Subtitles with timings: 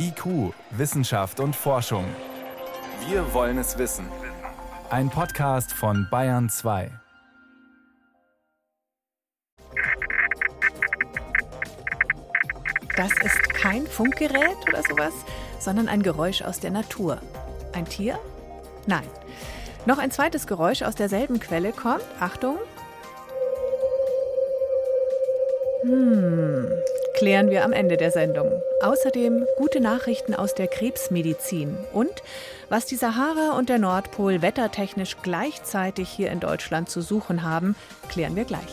[0.00, 2.04] IQ, Wissenschaft und Forschung.
[3.08, 4.06] Wir wollen es wissen.
[4.90, 6.90] Ein Podcast von Bayern 2.
[12.96, 15.12] Das ist kein Funkgerät oder sowas,
[15.58, 17.20] sondern ein Geräusch aus der Natur.
[17.72, 18.20] Ein Tier?
[18.86, 19.06] Nein.
[19.84, 22.04] Noch ein zweites Geräusch aus derselben Quelle kommt.
[22.20, 22.58] Achtung.
[25.82, 26.68] Hm,
[27.18, 28.48] klären wir am Ende der Sendung.
[28.80, 32.22] Außerdem gute Nachrichten aus der Krebsmedizin und
[32.68, 37.74] was die Sahara und der Nordpol wettertechnisch gleichzeitig hier in Deutschland zu suchen haben,
[38.08, 38.70] klären wir gleich.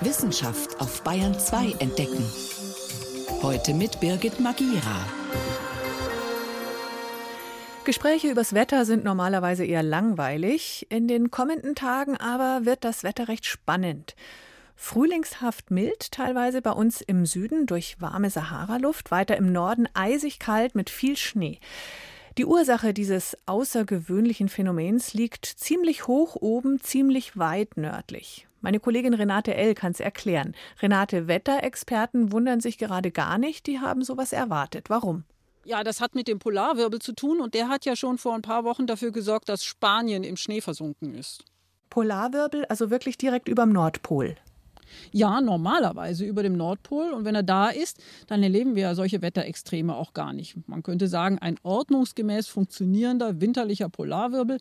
[0.00, 2.24] Wissenschaft auf Bayern 2 entdecken.
[3.42, 4.96] Heute mit Birgit Magira.
[7.84, 10.86] Gespräche übers Wetter sind normalerweise eher langweilig.
[10.88, 14.16] In den kommenden Tagen aber wird das Wetter recht spannend.
[14.76, 20.74] Frühlingshaft mild, teilweise bei uns im Süden durch warme Sahara-Luft, weiter im Norden eisig kalt
[20.74, 21.58] mit viel Schnee.
[22.38, 28.46] Die Ursache dieses außergewöhnlichen Phänomens liegt ziemlich hoch oben, ziemlich weit nördlich.
[28.60, 29.74] Meine Kollegin Renate L.
[29.74, 30.54] kann es erklären.
[30.82, 34.90] Renate, Wetterexperten wundern sich gerade gar nicht, die haben sowas erwartet.
[34.90, 35.24] Warum?
[35.64, 38.42] Ja, das hat mit dem Polarwirbel zu tun und der hat ja schon vor ein
[38.42, 41.44] paar Wochen dafür gesorgt, dass Spanien im Schnee versunken ist.
[41.90, 44.36] Polarwirbel, also wirklich direkt überm Nordpol.
[45.12, 47.12] Ja, normalerweise über dem Nordpol.
[47.12, 50.56] Und wenn er da ist, dann erleben wir ja solche Wetterextreme auch gar nicht.
[50.68, 54.58] Man könnte sagen, ein ordnungsgemäß funktionierender winterlicher Polarwirbel,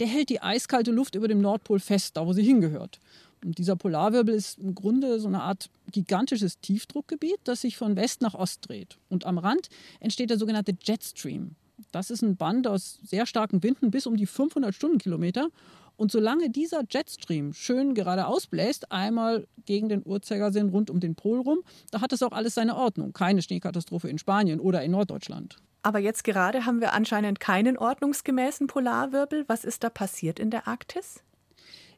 [0.00, 3.00] der hält die eiskalte Luft über dem Nordpol fest, da wo sie hingehört.
[3.44, 8.20] Und dieser Polarwirbel ist im Grunde so eine Art gigantisches Tiefdruckgebiet, das sich von West
[8.20, 8.98] nach Ost dreht.
[9.08, 9.68] Und am Rand
[10.00, 11.54] entsteht der sogenannte Jetstream.
[11.92, 15.48] Das ist ein Band aus sehr starken Winden bis um die 500 Stundenkilometer.
[15.98, 21.40] Und solange dieser Jetstream schön geradeaus bläst, einmal gegen den Uhrzeigersinn rund um den Pol
[21.40, 21.58] rum,
[21.90, 23.12] da hat es auch alles seine Ordnung.
[23.12, 25.56] Keine Schneekatastrophe in Spanien oder in Norddeutschland.
[25.82, 29.44] Aber jetzt gerade haben wir anscheinend keinen ordnungsgemäßen Polarwirbel.
[29.48, 31.24] Was ist da passiert in der Arktis?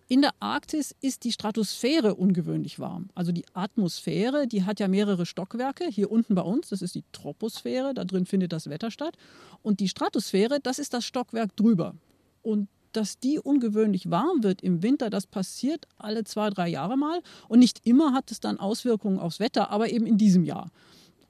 [0.08, 3.10] In der Arktis ist die Stratosphäre ungewöhnlich warm.
[3.14, 5.84] Also die Atmosphäre, die hat ja mehrere Stockwerke.
[5.84, 9.18] Hier unten bei uns, das ist die Troposphäre, da drin findet das Wetter statt.
[9.60, 11.94] Und die Stratosphäre, das ist das Stockwerk drüber.
[12.40, 17.20] Und dass die ungewöhnlich warm wird im Winter, das passiert alle zwei, drei Jahre mal.
[17.48, 20.70] Und nicht immer hat es dann Auswirkungen aufs Wetter, aber eben in diesem Jahr.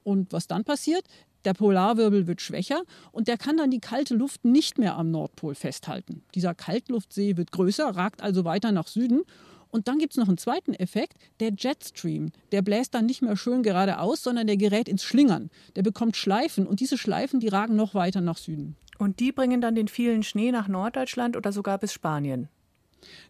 [0.03, 1.03] Und was dann passiert?
[1.45, 5.55] Der Polarwirbel wird schwächer und der kann dann die kalte Luft nicht mehr am Nordpol
[5.55, 6.23] festhalten.
[6.35, 9.23] Dieser Kaltluftsee wird größer, ragt also weiter nach Süden.
[9.71, 12.31] Und dann gibt es noch einen zweiten Effekt, der Jetstream.
[12.51, 15.49] Der bläst dann nicht mehr schön geradeaus, sondern der gerät ins Schlingern.
[15.75, 18.75] Der bekommt Schleifen und diese Schleifen, die ragen noch weiter nach Süden.
[19.01, 22.49] Und die bringen dann den vielen Schnee nach Norddeutschland oder sogar bis Spanien.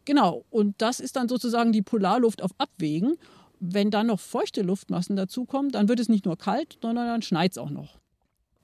[0.04, 3.16] Genau, und das ist dann sozusagen die Polarluft auf Abwägen.
[3.62, 7.52] Wenn dann noch feuchte Luftmassen dazukommen, dann wird es nicht nur kalt, sondern dann schneit
[7.52, 8.00] es auch noch.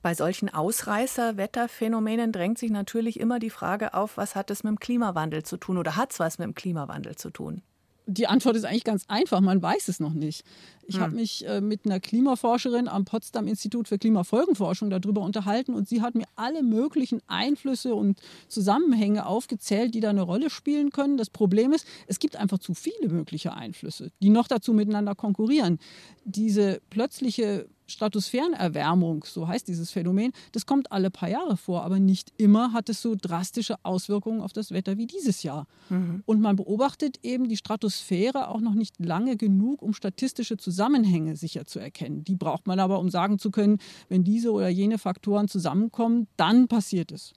[0.01, 4.79] Bei solchen Ausreißer-Wetterphänomenen drängt sich natürlich immer die Frage auf, was hat es mit dem
[4.79, 7.61] Klimawandel zu tun oder hat es was mit dem Klimawandel zu tun?
[8.09, 10.43] Die Antwort ist eigentlich ganz einfach, man weiß es noch nicht.
[10.87, 11.01] Ich hm.
[11.01, 16.01] habe mich äh, mit einer Klimaforscherin am Potsdam Institut für Klimafolgenforschung darüber unterhalten und sie
[16.01, 21.17] hat mir alle möglichen Einflüsse und Zusammenhänge aufgezählt, die da eine Rolle spielen können.
[21.17, 25.77] Das Problem ist, es gibt einfach zu viele mögliche Einflüsse, die noch dazu miteinander konkurrieren.
[26.23, 32.33] Diese plötzliche Stratosphärenerwärmung, so heißt dieses Phänomen, das kommt alle paar Jahre vor, aber nicht
[32.37, 35.67] immer hat es so drastische Auswirkungen auf das Wetter wie dieses Jahr.
[35.89, 36.23] Mhm.
[36.25, 41.65] Und man beobachtet eben die Stratosphäre auch noch nicht lange genug, um statistische Zusammenhänge sicher
[41.65, 42.23] zu erkennen.
[42.23, 46.67] Die braucht man aber, um sagen zu können, wenn diese oder jene Faktoren zusammenkommen, dann
[46.67, 47.33] passiert es.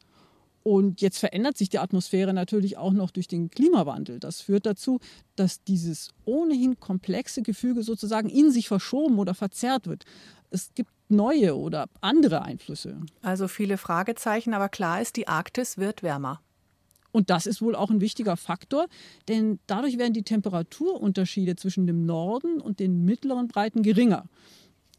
[0.62, 4.20] Und jetzt verändert sich die Atmosphäre natürlich auch noch durch den Klimawandel.
[4.20, 5.00] Das führt dazu,
[5.34, 10.04] dass dieses ohnehin komplexe Gefüge sozusagen in sich verschoben oder verzerrt wird
[10.50, 13.00] es gibt neue oder andere Einflüsse.
[13.22, 16.40] Also viele Fragezeichen, aber klar ist, die Arktis wird wärmer.
[17.12, 18.86] Und das ist wohl auch ein wichtiger Faktor,
[19.28, 24.26] denn dadurch werden die Temperaturunterschiede zwischen dem Norden und den mittleren Breiten geringer.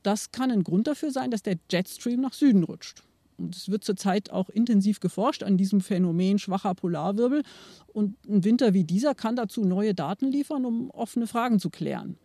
[0.04, 3.04] Das kann ein Grund dafür sein, dass der Jetstream nach Süden rutscht.
[3.38, 7.44] Und es wird zurzeit auch intensiv geforscht an diesem Phänomen schwacher Polarwirbel.
[7.88, 12.18] Und ein Winter wie dieser kann dazu neue Daten liefern, um offene Fragen zu klären.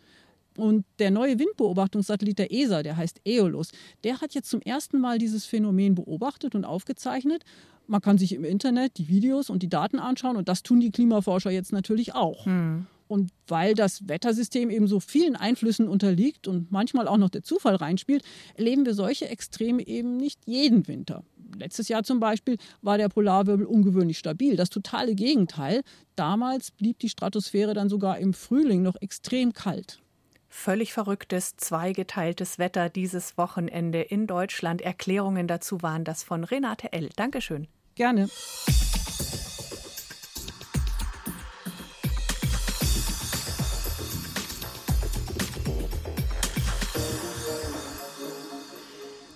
[0.56, 3.70] Und der neue Windbeobachtungssatellit der ESA, der heißt EOLUS,
[4.05, 7.44] der hat jetzt zum ersten Mal dieses Phänomen beobachtet und aufgezeichnet.
[7.87, 10.91] Man kann sich im Internet die Videos und die Daten anschauen und das tun die
[10.91, 12.47] Klimaforscher jetzt natürlich auch.
[12.47, 12.87] Hm.
[13.08, 17.76] Und weil das Wettersystem eben so vielen Einflüssen unterliegt und manchmal auch noch der Zufall
[17.76, 18.25] reinspielt,
[18.55, 21.23] erleben wir solche Extreme eben nicht jeden Winter.
[21.56, 24.56] Letztes Jahr zum Beispiel war der Polarwirbel ungewöhnlich stabil.
[24.56, 25.82] Das totale Gegenteil.
[26.17, 30.00] Damals blieb die Stratosphäre dann sogar im Frühling noch extrem kalt.
[30.58, 34.81] Völlig verrücktes, zweigeteiltes Wetter dieses Wochenende in Deutschland.
[34.81, 37.11] Erklärungen dazu waren das von Renate L.
[37.14, 37.69] Dankeschön.
[37.94, 38.29] Gerne.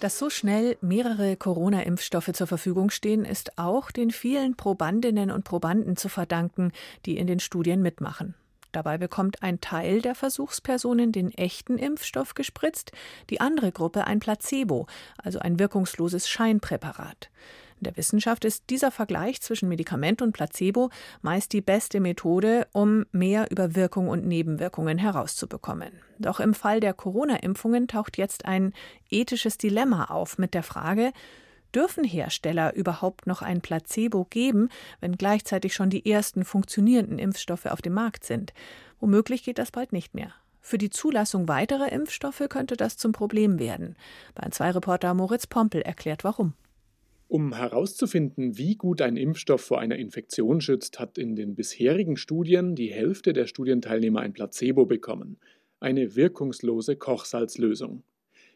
[0.01, 5.97] Dass so schnell mehrere Corona-Impfstoffe zur Verfügung stehen, ist auch den vielen Probandinnen und Probanden
[5.97, 6.73] zu verdanken,
[7.05, 8.35] die in den Studien mitmachen.
[8.73, 12.93] Dabei bekommt ein Teil der Versuchspersonen den echten Impfstoff gespritzt,
[13.29, 14.87] die andere Gruppe ein Placebo,
[15.19, 17.31] also ein wirkungsloses Scheinpräparat.
[17.81, 20.91] In der Wissenschaft ist dieser Vergleich zwischen Medikament und Placebo
[21.23, 25.91] meist die beste Methode, um mehr über Wirkung und Nebenwirkungen herauszubekommen.
[26.19, 28.75] Doch im Fall der Corona-Impfungen taucht jetzt ein
[29.09, 31.13] ethisches Dilemma auf mit der Frage,
[31.75, 34.69] Dürfen Hersteller überhaupt noch ein Placebo geben,
[35.01, 38.53] wenn gleichzeitig schon die ersten funktionierenden Impfstoffe auf dem Markt sind?
[38.99, 40.35] Womöglich geht das bald nicht mehr.
[40.61, 43.97] Für die Zulassung weiterer Impfstoffe könnte das zum Problem werden.
[44.35, 46.55] Bei 2 Reporter Moritz Pompel erklärt warum.
[47.29, 52.75] Um herauszufinden, wie gut ein Impfstoff vor einer Infektion schützt, hat in den bisherigen Studien
[52.75, 55.39] die Hälfte der Studienteilnehmer ein Placebo bekommen,
[55.79, 58.03] eine wirkungslose Kochsalzlösung.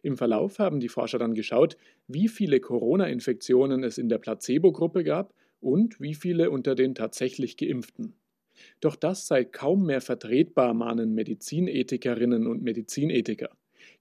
[0.05, 1.79] Im Verlauf haben die Forscher dann geschaut,
[2.09, 8.13] wie viele Corona-Infektionen es in der Placebo-Gruppe gab und wie viele unter den tatsächlich geimpften.
[8.81, 13.49] Doch das sei kaum mehr vertretbar, mahnen Medizinethikerinnen und Medizinethiker.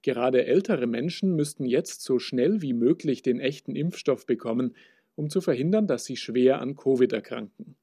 [0.02, 4.74] Gerade ältere Menschen müssten jetzt so schnell wie möglich den echten Impfstoff bekommen,
[5.14, 7.76] um zu verhindern, dass sie schwer an Covid erkranken.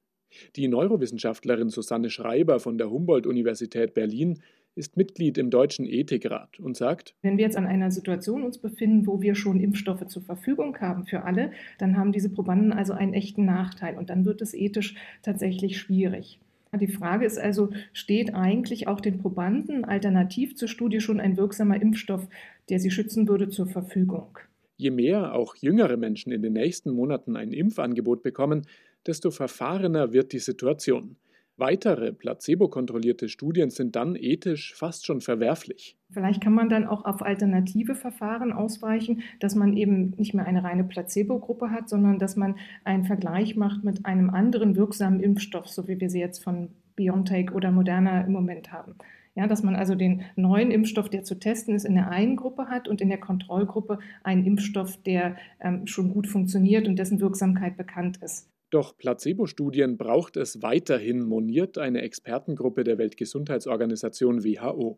[0.56, 4.44] Die Neurowissenschaftlerin Susanne Schreiber von der Humboldt-Universität Berlin
[4.75, 9.06] ist Mitglied im Deutschen Ethikrat und sagt, wenn wir jetzt an einer Situation uns befinden,
[9.06, 13.13] wo wir schon Impfstoffe zur Verfügung haben für alle, dann haben diese Probanden also einen
[13.13, 16.39] echten Nachteil und dann wird es ethisch tatsächlich schwierig.
[16.79, 21.81] Die Frage ist also, steht eigentlich auch den Probanden alternativ zur Studie schon ein wirksamer
[21.81, 22.27] Impfstoff,
[22.69, 24.39] der sie schützen würde, zur Verfügung?
[24.77, 28.65] Je mehr auch jüngere Menschen in den nächsten Monaten ein Impfangebot bekommen,
[29.06, 31.18] desto verfahrener wird die Situation.
[31.57, 35.98] Weitere placebo-kontrollierte Studien sind dann ethisch fast schon verwerflich.
[36.09, 40.63] Vielleicht kann man dann auch auf alternative Verfahren ausweichen, dass man eben nicht mehr eine
[40.63, 45.88] reine Placebo-Gruppe hat, sondern dass man einen Vergleich macht mit einem anderen wirksamen Impfstoff, so
[45.88, 48.95] wie wir sie jetzt von BioNTech oder Moderna im Moment haben.
[49.33, 52.68] Ja, dass man also den neuen Impfstoff, der zu testen ist, in der einen Gruppe
[52.68, 57.77] hat und in der Kontrollgruppe einen Impfstoff, der ähm, schon gut funktioniert und dessen Wirksamkeit
[57.77, 58.50] bekannt ist.
[58.71, 64.97] Doch Placebo-Studien braucht es weiterhin, moniert eine Expertengruppe der Weltgesundheitsorganisation WHO.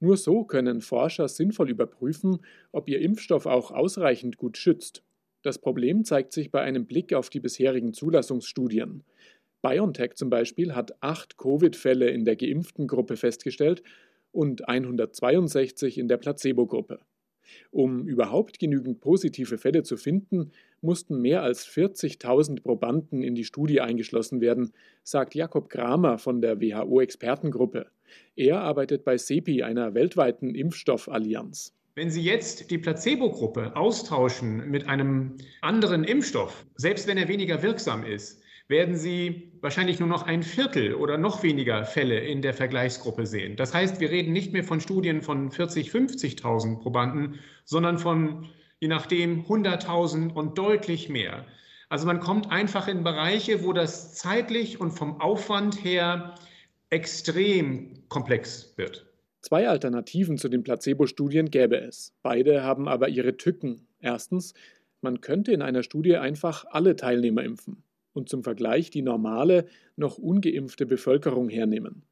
[0.00, 2.38] Nur so können Forscher sinnvoll überprüfen,
[2.72, 5.04] ob ihr Impfstoff auch ausreichend gut schützt.
[5.42, 9.04] Das Problem zeigt sich bei einem Blick auf die bisherigen Zulassungsstudien.
[9.60, 13.82] BioNTech zum Beispiel hat acht Covid-Fälle in der geimpften Gruppe festgestellt
[14.32, 16.98] und 162 in der Placebo-Gruppe.
[17.70, 23.80] Um überhaupt genügend positive Fälle zu finden, mussten mehr als 40.000 Probanden in die Studie
[23.80, 24.72] eingeschlossen werden,
[25.02, 27.86] sagt Jakob Kramer von der WHO-Expertengruppe.
[28.36, 31.74] Er arbeitet bei CEPI, einer weltweiten Impfstoffallianz.
[31.94, 38.02] Wenn Sie jetzt die Placebo-Gruppe austauschen mit einem anderen Impfstoff, selbst wenn er weniger wirksam
[38.04, 43.26] ist, werden Sie wahrscheinlich nur noch ein Viertel oder noch weniger Fälle in der Vergleichsgruppe
[43.26, 43.56] sehen.
[43.56, 48.48] Das heißt, wir reden nicht mehr von Studien von 40, 50.000 Probanden, sondern von,
[48.80, 51.44] je nachdem, 100.000 und deutlich mehr.
[51.88, 56.34] Also man kommt einfach in Bereiche, wo das zeitlich und vom Aufwand her
[56.90, 59.06] extrem komplex wird.
[59.40, 62.14] Zwei Alternativen zu den Placebo-Studien gäbe es.
[62.22, 63.88] Beide haben aber ihre Tücken.
[63.98, 64.54] Erstens,
[65.00, 69.66] man könnte in einer Studie einfach alle Teilnehmer impfen und zum Vergleich die normale,
[69.96, 72.02] noch ungeimpfte Bevölkerung hernehmen.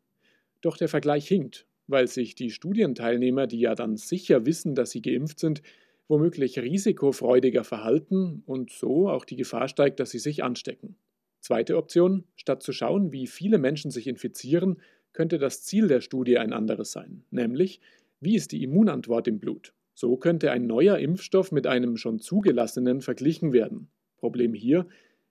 [0.61, 5.02] Doch der Vergleich hinkt, weil sich die Studienteilnehmer, die ja dann sicher wissen, dass sie
[5.02, 5.62] geimpft sind,
[6.09, 10.97] womöglich risikofreudiger verhalten und so auch die Gefahr steigt, dass sie sich anstecken.
[11.40, 14.78] Zweite Option, statt zu schauen, wie viele Menschen sich infizieren,
[15.12, 17.80] könnte das Ziel der Studie ein anderes sein, nämlich
[18.21, 19.73] wie ist die Immunantwort im Blut.
[19.95, 23.88] So könnte ein neuer Impfstoff mit einem schon zugelassenen verglichen werden.
[24.19, 24.87] Problem hier,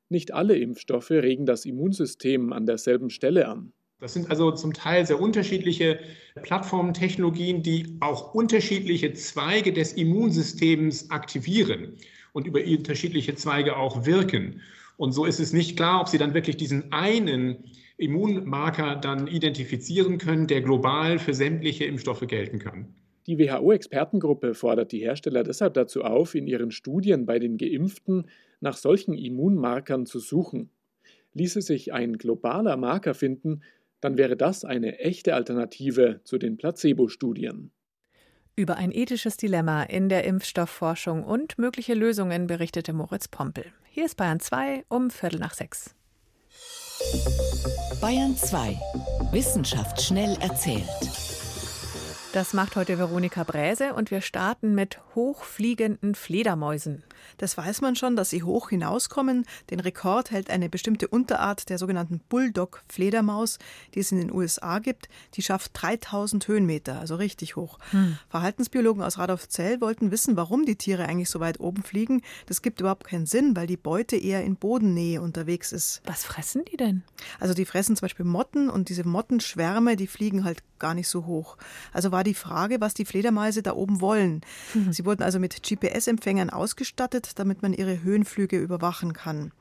[0.09, 3.73] nicht alle Impfstoffe regen das Immunsystem an derselben Stelle an.
[3.99, 5.99] Das sind also zum Teil sehr unterschiedliche
[6.41, 11.97] Plattformtechnologien, die auch unterschiedliche Zweige des Immunsystems aktivieren
[12.31, 14.61] und über unterschiedliche Zweige auch wirken.
[14.95, 17.65] Und so ist es nicht klar, ob sie dann wirklich diesen einen
[17.97, 22.93] Immunmarker dann identifizieren können, der global für sämtliche Impfstoffe gelten kann.
[23.27, 28.25] Die WHO-Expertengruppe fordert die Hersteller deshalb dazu auf, in ihren Studien bei den Geimpften
[28.59, 30.69] nach solchen Immunmarkern zu suchen.
[31.33, 33.61] Ließe sich ein globaler Marker finden,
[34.01, 37.71] dann wäre das eine echte Alternative zu den Placebo-Studien.
[38.55, 43.65] Über ein ethisches Dilemma in der Impfstoffforschung und mögliche Lösungen berichtete Moritz Pompel.
[43.89, 45.95] Hier ist Bayern 2 um Viertel nach sechs.
[48.01, 48.77] Bayern 2.
[49.31, 50.83] Wissenschaft schnell erzählt.
[52.33, 57.03] Das macht heute Veronika Bräse und wir starten mit hochfliegenden Fledermäusen.
[57.37, 59.45] Das weiß man schon, dass sie hoch hinauskommen.
[59.69, 63.59] Den Rekord hält eine bestimmte Unterart der sogenannten Bulldog-Fledermaus,
[63.93, 65.09] die es in den USA gibt.
[65.35, 67.79] Die schafft 3000 Höhenmeter, also richtig hoch.
[67.91, 68.17] Hm.
[68.29, 72.21] Verhaltensbiologen aus Radolfzell wollten wissen, warum die Tiere eigentlich so weit oben fliegen.
[72.45, 76.01] Das gibt überhaupt keinen Sinn, weil die Beute eher in Bodennähe unterwegs ist.
[76.05, 77.03] Was fressen die denn?
[77.39, 81.25] Also die fressen zum Beispiel Motten und diese Mottenschwärme, die fliegen halt gar nicht so
[81.25, 81.57] hoch.
[81.91, 84.41] Also war die Frage, was die Fledermäuse da oben wollen.
[84.73, 84.91] Hm.
[84.93, 89.51] Sie wurden also mit GPS-Empfängern ausgestattet damit man ihre Höhenflüge überwachen kann.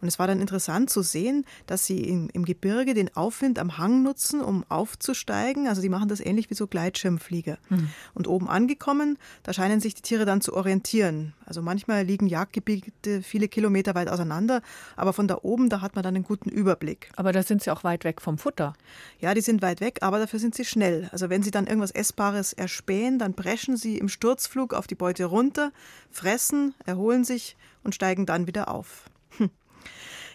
[0.00, 3.78] Und es war dann interessant zu sehen, dass sie im, im, Gebirge den Aufwind am
[3.78, 5.68] Hang nutzen, um aufzusteigen.
[5.68, 7.58] Also die machen das ähnlich wie so Gleitschirmflieger.
[7.70, 7.88] Mhm.
[8.14, 11.32] Und oben angekommen, da scheinen sich die Tiere dann zu orientieren.
[11.46, 14.62] Also manchmal liegen Jagdgebiete viele Kilometer weit auseinander,
[14.96, 17.10] aber von da oben, da hat man dann einen guten Überblick.
[17.16, 18.74] Aber da sind sie auch weit weg vom Futter.
[19.20, 21.08] Ja, die sind weit weg, aber dafür sind sie schnell.
[21.12, 25.24] Also wenn sie dann irgendwas Essbares erspähen, dann brechen sie im Sturzflug auf die Beute
[25.24, 25.72] runter,
[26.10, 29.04] fressen, erholen sich und steigen dann wieder auf.
[29.38, 29.50] Hm.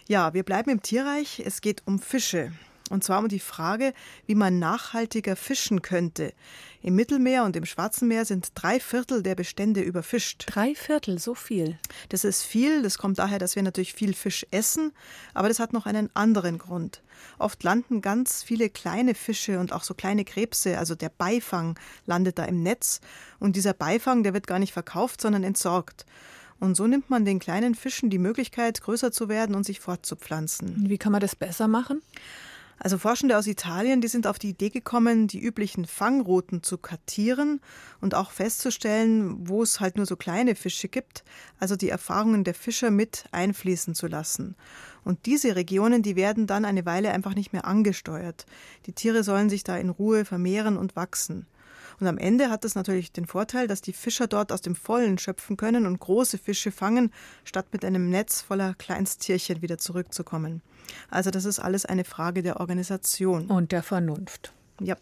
[0.06, 1.42] Ja, wir bleiben im Tierreich.
[1.44, 2.52] Es geht um Fische.
[2.92, 3.94] Und zwar um die Frage,
[4.26, 6.34] wie man nachhaltiger fischen könnte.
[6.82, 10.44] Im Mittelmeer und im Schwarzen Meer sind drei Viertel der Bestände überfischt.
[10.46, 11.78] Drei Viertel, so viel.
[12.10, 12.82] Das ist viel.
[12.82, 14.92] Das kommt daher, dass wir natürlich viel Fisch essen.
[15.32, 17.02] Aber das hat noch einen anderen Grund.
[17.38, 22.38] Oft landen ganz viele kleine Fische und auch so kleine Krebse, also der Beifang landet
[22.38, 23.00] da im Netz.
[23.38, 26.04] Und dieser Beifang, der wird gar nicht verkauft, sondern entsorgt.
[26.62, 30.88] Und so nimmt man den kleinen Fischen die Möglichkeit, größer zu werden und sich fortzupflanzen.
[30.88, 32.02] Wie kann man das besser machen?
[32.78, 37.60] Also Forschende aus Italien, die sind auf die Idee gekommen, die üblichen Fangrouten zu kartieren
[38.00, 41.24] und auch festzustellen, wo es halt nur so kleine Fische gibt,
[41.58, 44.54] also die Erfahrungen der Fischer mit einfließen zu lassen.
[45.02, 48.46] Und diese Regionen, die werden dann eine Weile einfach nicht mehr angesteuert.
[48.86, 51.46] Die Tiere sollen sich da in Ruhe vermehren und wachsen.
[52.00, 55.18] Und am Ende hat das natürlich den Vorteil, dass die Fischer dort aus dem Vollen
[55.18, 57.12] schöpfen können und große Fische fangen,
[57.44, 60.62] statt mit einem Netz voller Kleinsttierchen wieder zurückzukommen.
[61.10, 63.46] Also das ist alles eine Frage der Organisation.
[63.46, 64.52] Und der Vernunft.
[64.80, 64.96] Ja.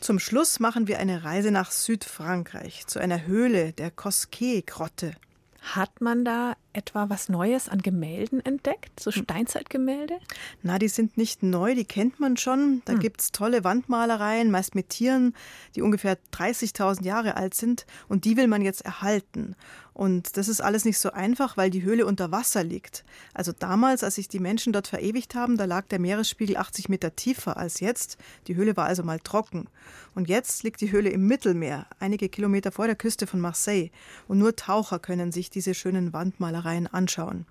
[0.00, 5.12] Zum Schluss machen wir eine Reise nach Südfrankreich, zu einer Höhle der Cosquet-Grotte.
[5.60, 9.24] Hat man da etwa was Neues an Gemälden entdeckt, so hm.
[9.24, 10.18] Steinzeitgemälde?
[10.62, 12.82] Na, die sind nicht neu, die kennt man schon.
[12.84, 13.00] Da hm.
[13.00, 15.34] gibt es tolle Wandmalereien, meist mit Tieren,
[15.74, 19.56] die ungefähr 30.000 Jahre alt sind und die will man jetzt erhalten.
[19.98, 23.04] Und das ist alles nicht so einfach, weil die Höhle unter Wasser liegt.
[23.34, 27.16] Also damals, als sich die Menschen dort verewigt haben, da lag der Meeresspiegel 80 Meter
[27.16, 28.16] tiefer als jetzt.
[28.46, 29.66] Die Höhle war also mal trocken.
[30.14, 33.90] Und jetzt liegt die Höhle im Mittelmeer, einige Kilometer vor der Küste von Marseille.
[34.28, 37.46] Und nur Taucher können sich diese schönen Wandmalereien anschauen.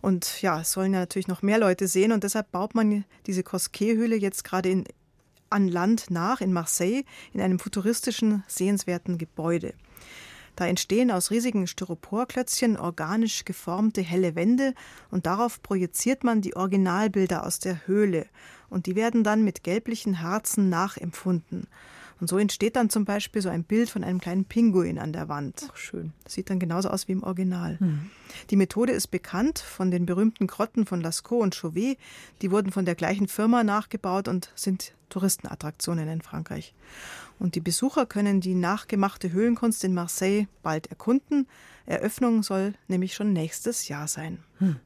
[0.00, 3.42] Und ja, es sollen ja natürlich noch mehr Leute sehen und deshalb baut man diese
[3.42, 4.84] Cosquet-Höhle jetzt gerade in,
[5.48, 9.72] an Land nach in Marseille in einem futuristischen, sehenswerten Gebäude.
[10.56, 14.74] Da entstehen aus riesigen Styroporklötzchen organisch geformte helle Wände
[15.10, 18.26] und darauf projiziert man die Originalbilder aus der Höhle
[18.68, 21.66] und die werden dann mit gelblichen Herzen nachempfunden.
[22.20, 25.28] Und so entsteht dann zum Beispiel so ein Bild von einem kleinen Pinguin an der
[25.28, 25.68] Wand.
[25.70, 26.12] Ach, schön.
[26.24, 27.78] Das sieht dann genauso aus wie im Original.
[27.80, 28.10] Hm.
[28.50, 31.98] Die Methode ist bekannt von den berühmten Grotten von Lascaux und Chauvet.
[32.42, 36.74] Die wurden von der gleichen Firma nachgebaut und sind Touristenattraktionen in Frankreich.
[37.38, 41.46] Und die Besucher können die nachgemachte Höhlenkunst in Marseille bald erkunden.
[41.86, 44.38] Eröffnung soll nämlich schon nächstes Jahr sein.
[44.58, 44.76] Hm.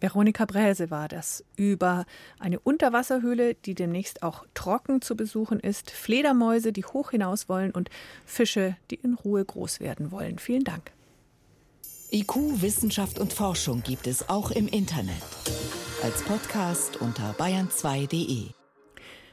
[0.00, 2.06] Veronika Bräse war das über
[2.38, 7.90] eine Unterwasserhöhle, die demnächst auch trocken zu besuchen ist, Fledermäuse, die hoch hinaus wollen und
[8.24, 10.38] Fische, die in Ruhe groß werden wollen.
[10.38, 10.92] Vielen Dank.
[12.10, 15.22] IQ, Wissenschaft und Forschung gibt es auch im Internet.
[16.02, 18.50] Als Podcast unter bayern2.de.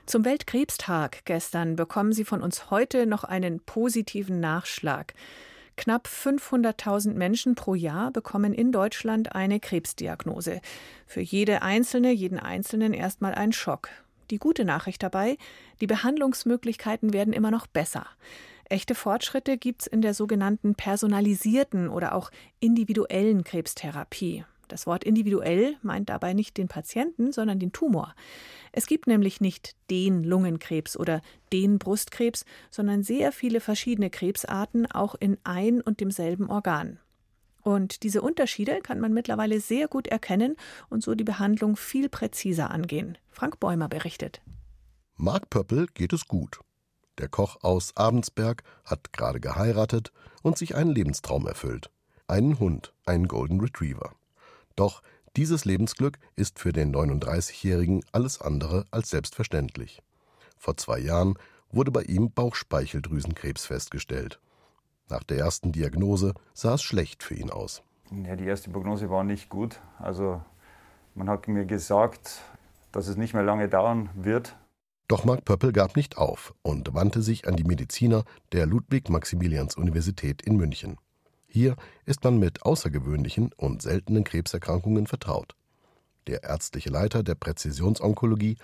[0.06, 5.14] Zum Weltkrebstag gestern bekommen Sie von uns heute noch einen positiven Nachschlag.
[5.78, 10.62] Knapp 500.000 Menschen pro Jahr bekommen in Deutschland eine Krebsdiagnose.
[11.06, 13.90] Für jede Einzelne, jeden Einzelnen erstmal ein Schock.
[14.32, 15.38] Die gute Nachricht dabei,
[15.82, 18.08] die Behandlungsmöglichkeiten werden immer noch besser.
[18.68, 24.44] Echte Fortschritte gibt es in der sogenannten personalisierten oder auch individuellen Krebstherapie.
[24.68, 28.16] Das Wort individuell meint dabei nicht den Patienten, sondern den Tumor.
[28.72, 31.22] Es gibt nämlich nicht den Lungenkrebs oder
[31.54, 37.00] den Brustkrebs, sondern sehr viele verschiedene Krebsarten auch in ein und demselben Organ.
[37.62, 40.56] Und diese Unterschiede kann man mittlerweile sehr gut erkennen
[40.90, 43.18] und so die Behandlung viel präziser angehen.
[43.32, 44.42] Frank Bäumer berichtet.
[45.16, 46.60] Mark Pöppel geht es gut.
[47.18, 50.12] Der Koch aus Abensberg hat gerade geheiratet
[50.44, 51.90] und sich einen Lebenstraum erfüllt.
[52.28, 54.14] Einen Hund, einen Golden Retriever.
[54.76, 55.02] Doch
[55.36, 60.02] dieses Lebensglück ist für den 39-Jährigen alles andere als selbstverständlich.
[60.58, 61.38] Vor zwei Jahren
[61.72, 64.40] wurde bei ihm Bauchspeicheldrüsenkrebs festgestellt.
[65.10, 67.84] Nach der ersten Diagnose sah es schlecht für ihn aus.
[68.12, 69.80] Ja, die erste Prognose war nicht gut.
[70.00, 70.42] Also
[71.16, 72.42] man hat mir gesagt,
[72.92, 74.56] dass es nicht mehr lange dauern wird.
[75.08, 80.56] Doch Mark Pöppel gab nicht auf und wandte sich an die Mediziner der Ludwig-Maximilians-Universität in
[80.56, 80.98] München.
[81.48, 81.76] Hier
[82.06, 85.56] ist man mit außergewöhnlichen und seltenen Krebserkrankungen vertraut.
[86.28, 88.58] Der ärztliche Leiter der Präzisionsonkologie,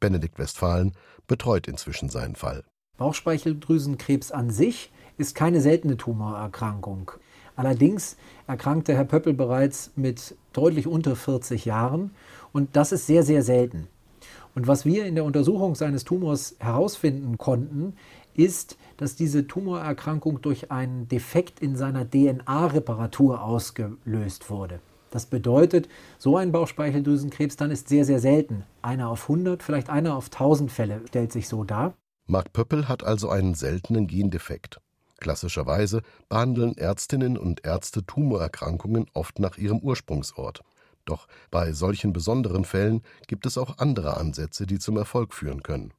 [0.00, 0.92] Benedikt Westphalen,
[1.26, 2.64] betreut inzwischen seinen Fall.
[2.96, 7.10] Bauchspeicheldrüsenkrebs an sich ist keine seltene Tumorerkrankung.
[7.56, 8.16] Allerdings
[8.46, 12.12] erkrankte Herr Pöppel bereits mit deutlich unter 40 Jahren
[12.52, 13.88] und das ist sehr, sehr selten.
[14.54, 17.94] Und was wir in der Untersuchung seines Tumors herausfinden konnten,
[18.38, 24.80] ist, dass diese Tumorerkrankung durch einen Defekt in seiner DNA-Reparatur ausgelöst wurde.
[25.10, 28.64] Das bedeutet, so ein Bauchspeicheldrüsenkrebs dann ist sehr, sehr selten.
[28.82, 31.94] Einer auf 100, vielleicht einer auf 1000 Fälle stellt sich so dar.
[32.26, 34.80] Mark Pöppel hat also einen seltenen Gendefekt.
[35.18, 40.62] Klassischerweise behandeln Ärztinnen und Ärzte Tumorerkrankungen oft nach ihrem Ursprungsort.
[41.06, 45.94] Doch bei solchen besonderen Fällen gibt es auch andere Ansätze, die zum Erfolg führen können.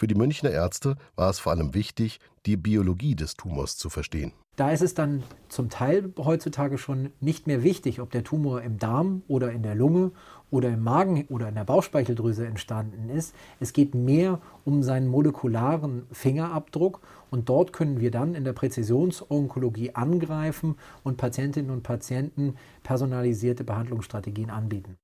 [0.00, 4.32] Für die Münchner Ärzte war es vor allem wichtig, die Biologie des Tumors zu verstehen.
[4.56, 8.78] Da ist es dann zum Teil heutzutage schon nicht mehr wichtig, ob der Tumor im
[8.78, 10.12] Darm oder in der Lunge
[10.50, 13.34] oder im Magen oder in der Bauchspeicheldrüse entstanden ist.
[13.60, 19.94] Es geht mehr um seinen molekularen Fingerabdruck und dort können wir dann in der Präzisionsonkologie
[19.94, 24.96] angreifen und Patientinnen und Patienten personalisierte Behandlungsstrategien anbieten.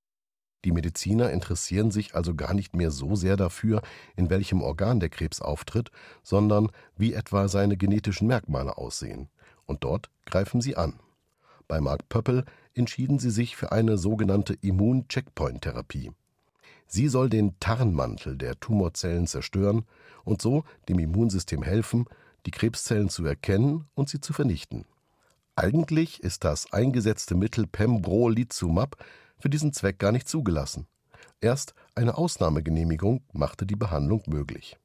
[0.66, 3.82] Die Mediziner interessieren sich also gar nicht mehr so sehr dafür,
[4.16, 5.92] in welchem Organ der Krebs auftritt,
[6.25, 9.28] sondern wie etwa seine genetischen Merkmale aussehen.
[9.66, 10.94] Und dort greifen sie an.
[11.68, 12.44] Bei Mark Pöppel
[12.75, 16.11] entschieden sie sich für eine sogenannte Immun-Checkpoint-Therapie.
[16.88, 19.85] Sie soll den Tarnmantel der Tumorzellen zerstören
[20.24, 22.07] und so dem Immunsystem helfen,
[22.44, 24.85] die Krebszellen zu erkennen und sie zu vernichten.
[25.55, 28.96] Eigentlich ist das eingesetzte Mittel Pembrolizumab
[29.38, 30.87] für diesen Zweck gar nicht zugelassen.
[31.40, 34.79] Erst eine Ausnahmegenehmigung machte die Behandlung möglich.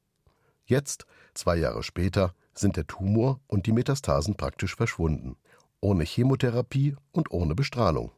[0.66, 5.38] Jetzt, zwei Jahre später, sind der Tumor und die Metastasen praktisch verschwunden
[5.82, 8.12] ohne Chemotherapie und ohne Bestrahlung.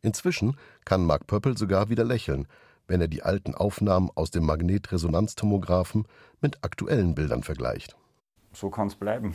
[0.00, 2.46] Inzwischen kann Mark Pöppel sogar wieder lächeln,
[2.86, 6.06] wenn er die alten Aufnahmen aus dem Magnetresonanztomographen
[6.40, 7.96] mit aktuellen Bildern vergleicht.
[8.52, 9.34] So kann es bleiben.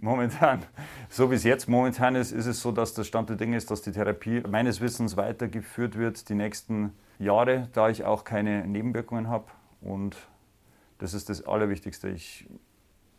[0.00, 0.62] Momentan,
[1.08, 3.70] so wie es jetzt momentan ist, ist es so, dass der Stand der Dinge ist,
[3.70, 9.28] dass die Therapie meines Wissens weitergeführt wird die nächsten Jahre, da ich auch keine Nebenwirkungen
[9.28, 9.46] habe.
[9.80, 10.16] Und
[10.98, 12.08] das ist das Allerwichtigste.
[12.08, 12.46] Ich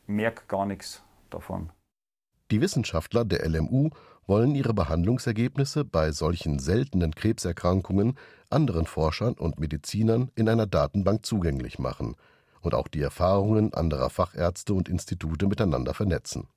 [0.08, 1.71] merke gar nichts davon.
[2.51, 3.89] Die Wissenschaftler der LMU
[4.27, 8.17] wollen ihre Behandlungsergebnisse bei solchen seltenen Krebserkrankungen
[8.49, 12.15] anderen Forschern und Medizinern in einer Datenbank zugänglich machen
[12.65, 16.47] und auch die Erfahrungen anderer Fachärzte und Institute miteinander vernetzen.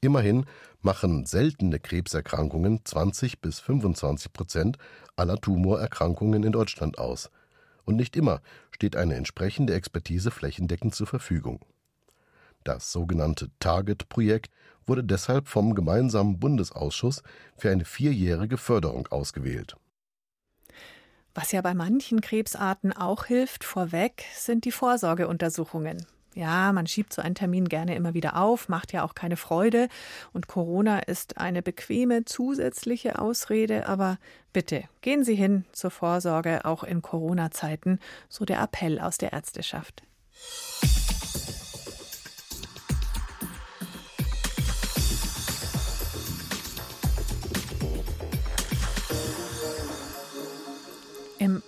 [0.00, 0.44] Immerhin
[0.82, 4.78] machen seltene Krebserkrankungen 20 bis 25 Prozent
[5.16, 7.30] aller Tumorerkrankungen in Deutschland aus.
[7.84, 11.64] Und nicht immer steht eine entsprechende Expertise flächendeckend zur Verfügung.
[12.64, 14.50] Das sogenannte Target-Projekt
[14.86, 17.22] wurde deshalb vom gemeinsamen Bundesausschuss
[17.56, 19.76] für eine vierjährige Förderung ausgewählt.
[21.36, 26.06] Was ja bei manchen Krebsarten auch hilft, vorweg, sind die Vorsorgeuntersuchungen.
[26.34, 29.88] Ja, man schiebt so einen Termin gerne immer wieder auf, macht ja auch keine Freude.
[30.32, 33.86] Und Corona ist eine bequeme zusätzliche Ausrede.
[33.86, 34.16] Aber
[34.54, 40.04] bitte, gehen Sie hin zur Vorsorge, auch in Corona-Zeiten, so der Appell aus der Ärzteschaft.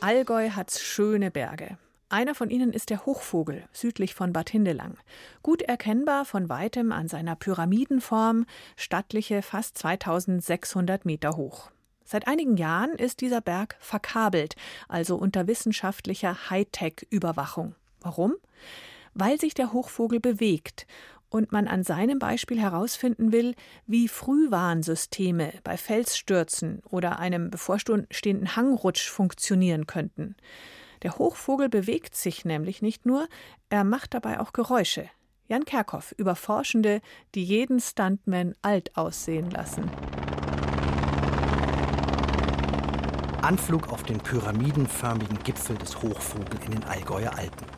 [0.01, 1.77] Allgäu hat's schöne Berge.
[2.09, 4.97] Einer von ihnen ist der Hochvogel, südlich von Bad Hindelang.
[5.43, 11.73] Gut erkennbar von weitem an seiner Pyramidenform, stattliche fast 2600 Meter hoch.
[12.05, 14.55] Seit einigen Jahren ist dieser Berg verkabelt,
[14.87, 17.75] also unter wissenschaftlicher Hightech-Überwachung.
[18.01, 18.37] Warum?
[19.15, 20.87] Weil sich der Hochvogel bewegt
[21.31, 23.55] und man an seinem Beispiel herausfinden will,
[23.87, 30.37] wie Frühwarnsysteme bei Felsstürzen oder einem bevorstehenden Hangrutsch funktionieren könnten.
[31.03, 33.29] Der Hochvogel bewegt sich nämlich nicht nur,
[33.69, 35.09] er macht dabei auch Geräusche.
[35.47, 37.01] Jan Kerkhoff über Forschende,
[37.35, 39.91] die jeden Stuntman alt aussehen lassen.
[43.41, 47.78] Anflug auf den pyramidenförmigen Gipfel des Hochvogel in den Allgäuer Alpen.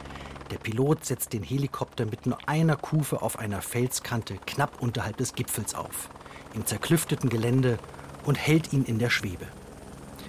[0.50, 5.34] Der Pilot setzt den Helikopter mit nur einer Kufe auf einer Felskante knapp unterhalb des
[5.34, 6.08] Gipfels auf,
[6.54, 7.78] im zerklüfteten Gelände
[8.24, 9.46] und hält ihn in der Schwebe.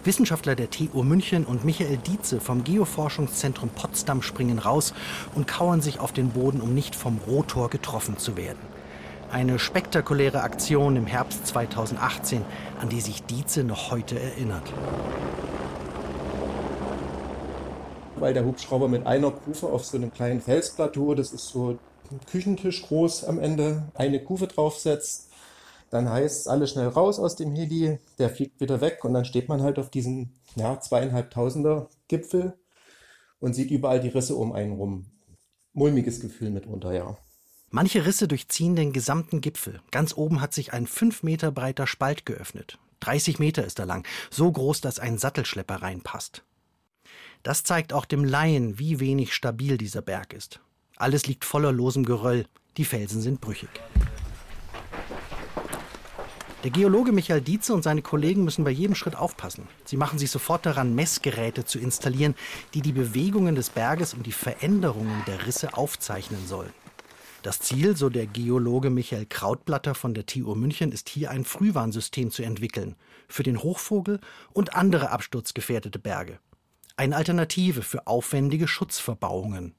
[0.03, 4.93] Wissenschaftler der TU München und Michael Dietze vom Geoforschungszentrum Potsdam springen raus
[5.33, 8.59] und kauern sich auf den Boden, um nicht vom Rotor getroffen zu werden.
[9.31, 12.43] Eine spektakuläre Aktion im Herbst 2018,
[12.79, 14.71] an die sich Dietze noch heute erinnert.
[18.21, 21.77] Weil der Hubschrauber mit einer Kufe auf so einem kleinen Felsplateau, das ist so
[22.11, 25.31] ein Küchentisch groß am Ende, eine Kufe draufsetzt
[25.91, 29.25] dann heißt es alle schnell raus aus dem Heli, der fliegt wieder weg und dann
[29.25, 32.57] steht man halt auf diesem ja, zweieinhalbtausender Gipfel
[33.39, 35.05] und sieht überall die Risse um einen rum.
[35.73, 37.17] Mulmiges Gefühl mitunter, ja.
[37.69, 39.81] Manche Risse durchziehen den gesamten Gipfel.
[39.91, 42.79] Ganz oben hat sich ein fünf Meter breiter Spalt geöffnet.
[43.01, 46.43] 30 Meter ist er lang, so groß, dass ein Sattelschlepper reinpasst.
[47.43, 50.59] Das zeigt auch dem Laien, wie wenig stabil dieser Berg ist.
[50.97, 52.45] Alles liegt voller losem Geröll,
[52.77, 53.69] die Felsen sind brüchig.
[56.63, 59.67] Der Geologe Michael Dietze und seine Kollegen müssen bei jedem Schritt aufpassen.
[59.83, 62.35] Sie machen sich sofort daran, Messgeräte zu installieren,
[62.75, 66.71] die die Bewegungen des Berges und die Veränderungen der Risse aufzeichnen sollen.
[67.41, 72.29] Das Ziel, so der Geologe Michael Krautblatter von der TU München, ist hier ein Frühwarnsystem
[72.29, 72.95] zu entwickeln
[73.27, 74.19] für den Hochvogel
[74.53, 76.37] und andere absturzgefährdete Berge.
[77.01, 79.73] Eine Alternative für aufwendige Schutzverbauungen.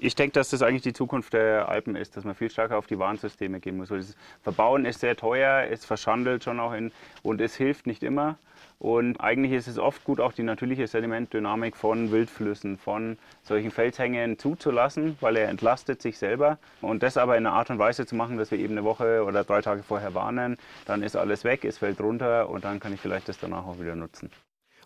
[0.00, 2.88] Ich denke, dass das eigentlich die Zukunft der Alpen ist, dass man viel stärker auf
[2.88, 3.90] die Warnsysteme gehen muss.
[3.90, 6.90] Das Verbauen ist sehr teuer, es verschandelt schon auch in,
[7.22, 8.36] und es hilft nicht immer.
[8.80, 14.36] Und eigentlich ist es oft gut, auch die natürliche Sedimentdynamik von Wildflüssen, von solchen Felshängen
[14.36, 16.58] zuzulassen, weil er entlastet sich selber.
[16.80, 19.22] Und das aber in einer Art und Weise zu machen, dass wir eben eine Woche
[19.22, 22.92] oder drei Tage vorher warnen, dann ist alles weg, es fällt runter und dann kann
[22.92, 24.32] ich vielleicht das danach auch wieder nutzen.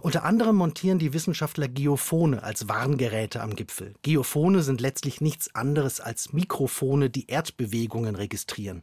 [0.02, 3.92] Unter anderem montieren die Wissenschaftler Geophone als Warngeräte am Gipfel.
[4.00, 8.82] Geophone sind letztlich nichts anderes als Mikrofone, die Erdbewegungen registrieren.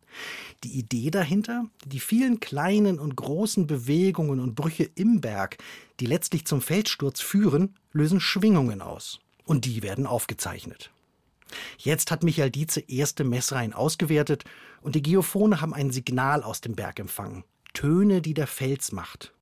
[0.64, 1.66] Die Idee dahinter?
[1.86, 5.58] Die vielen kleinen und großen Bewegungen und Brüche im Berg,
[6.00, 9.20] die letztlich zum Felssturz führen, lösen Schwingungen aus.
[9.44, 10.92] Und die werden aufgezeichnet.
[11.80, 14.44] Jetzt hat Michael Dietze erste Messreihen ausgewertet
[14.82, 17.44] und die Geophone haben ein Signal aus dem Berg empfangen.
[17.74, 19.34] Töne, die der Fels macht.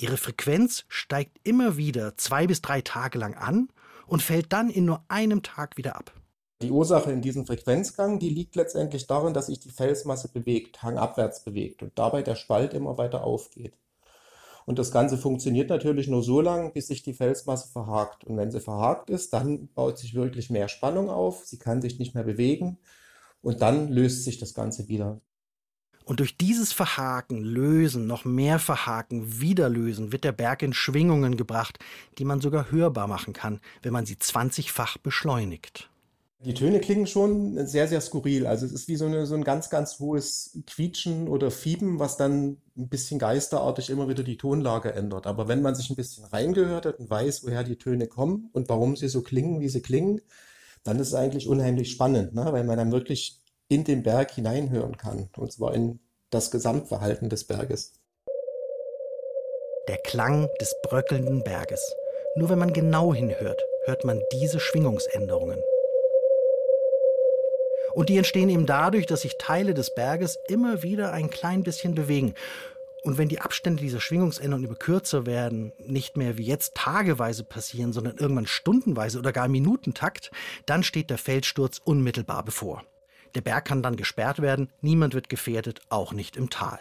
[0.00, 3.68] Ihre Frequenz steigt immer wieder zwei bis drei Tage lang an
[4.06, 6.12] und fällt dann in nur einem Tag wieder ab.
[6.62, 11.42] Die Ursache in diesem Frequenzgang, die liegt letztendlich darin, dass sich die Felsmasse bewegt, hangabwärts
[11.42, 13.76] bewegt und dabei der Spalt immer weiter aufgeht.
[14.66, 18.22] Und das Ganze funktioniert natürlich nur so lange, bis sich die Felsmasse verhakt.
[18.22, 21.98] Und wenn sie verhakt ist, dann baut sich wirklich mehr Spannung auf, sie kann sich
[21.98, 22.78] nicht mehr bewegen
[23.42, 25.20] und dann löst sich das Ganze wieder.
[26.08, 31.78] Und durch dieses Verhaken, Lösen, noch mehr Verhaken, Wiederlösen wird der Berg in Schwingungen gebracht,
[32.16, 35.90] die man sogar hörbar machen kann, wenn man sie 20-fach beschleunigt.
[36.46, 38.46] Die Töne klingen schon sehr, sehr skurril.
[38.46, 42.16] Also es ist wie so, eine, so ein ganz, ganz hohes Quietschen oder Fieben, was
[42.16, 45.26] dann ein bisschen geisterartig immer wieder die Tonlage ändert.
[45.26, 48.70] Aber wenn man sich ein bisschen reingehört hat und weiß, woher die Töne kommen und
[48.70, 50.22] warum sie so klingen, wie sie klingen,
[50.84, 52.46] dann ist es eigentlich unheimlich spannend, ne?
[52.50, 56.00] weil man dann wirklich in den Berg hineinhören kann, und zwar in
[56.30, 57.92] das Gesamtverhalten des Berges.
[59.88, 61.80] Der Klang des bröckelnden Berges.
[62.36, 65.58] Nur wenn man genau hinhört, hört man diese Schwingungsänderungen.
[67.94, 71.94] Und die entstehen eben dadurch, dass sich Teile des Berges immer wieder ein klein bisschen
[71.94, 72.34] bewegen.
[73.02, 77.92] Und wenn die Abstände dieser Schwingungsänderungen über kürzer werden, nicht mehr wie jetzt tageweise passieren,
[77.92, 80.30] sondern irgendwann stundenweise oder gar Minutentakt,
[80.66, 82.84] dann steht der Felssturz unmittelbar bevor.
[83.34, 86.78] Der Berg kann dann gesperrt werden, niemand wird gefährdet, auch nicht im Tal.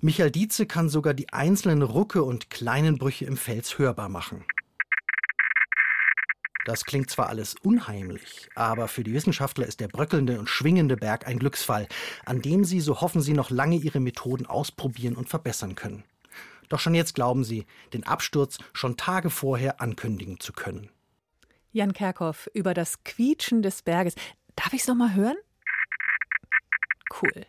[0.00, 4.44] Michael Dietze kann sogar die einzelnen Rucke und kleinen Brüche im Fels hörbar machen.
[6.64, 11.26] Das klingt zwar alles unheimlich, aber für die Wissenschaftler ist der bröckelnde und schwingende Berg
[11.26, 11.88] ein Glücksfall,
[12.24, 16.04] an dem sie, so hoffen sie, noch lange ihre Methoden ausprobieren und verbessern können.
[16.70, 20.88] Doch schon jetzt glauben sie, den Absturz schon Tage vorher ankündigen zu können.
[21.72, 24.14] Jan Kerkhoff über das Quietschen des Berges.
[24.56, 25.36] Darf ich es nochmal hören?
[27.20, 27.46] Cool.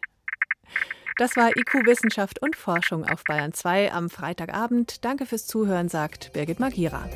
[1.18, 5.06] Das war IQ Wissenschaft und Forschung auf Bayern 2 am Freitagabend.
[5.06, 7.08] Danke fürs Zuhören, sagt Birgit Magira.